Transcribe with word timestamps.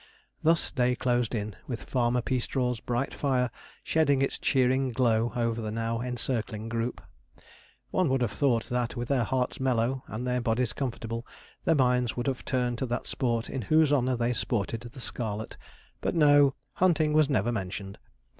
Thus 0.41 0.71
day 0.71 0.95
closed 0.95 1.35
in, 1.35 1.55
with 1.67 1.83
Farmer 1.83 2.23
Peastraw's 2.23 2.79
bright 2.79 3.13
fire 3.13 3.51
shedding 3.83 4.23
its 4.23 4.39
cheering 4.39 4.91
glow 4.91 5.31
over 5.35 5.61
the 5.61 5.69
now 5.69 6.01
encircling 6.01 6.69
group. 6.69 7.01
One 7.91 8.09
would 8.09 8.21
have 8.21 8.31
thought 8.31 8.63
that, 8.69 8.95
with 8.95 9.09
their 9.09 9.23
hearts 9.25 9.59
mellow, 9.59 10.03
and 10.07 10.25
their 10.25 10.41
bodies 10.41 10.73
comfortable, 10.73 11.27
their 11.65 11.75
minds 11.75 12.17
would 12.17 12.25
have 12.25 12.43
turned 12.43 12.79
to 12.79 12.87
that 12.87 13.05
sport 13.05 13.47
in 13.47 13.61
whose 13.61 13.93
honour 13.93 14.15
they 14.15 14.33
sported 14.33 14.81
the 14.81 14.99
scarlet; 14.99 15.55
but 16.01 16.15
no, 16.15 16.55
hunting 16.77 17.13
was 17.13 17.29
never 17.29 17.51
mentioned. 17.51 17.99